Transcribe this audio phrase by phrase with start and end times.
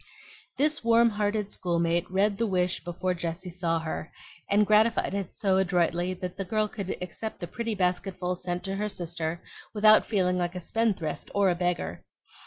[0.57, 4.11] This warm hearted schoolmate read the wish before Jessie saw her,
[4.49, 8.77] and gratified it so adroitly that the girl could accept the pretty basketful sent to
[8.77, 9.43] her sister
[9.75, 12.03] without feeling like a spendthrift or a beggar.